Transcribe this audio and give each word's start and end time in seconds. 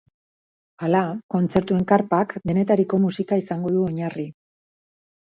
Hala, 0.87 1.01
kontzertuen 1.35 1.87
karpak 1.93 2.35
denetariko 2.51 3.03
musika 3.07 3.41
izango 3.45 3.79
du 3.79 3.89
oinarri. 3.93 4.31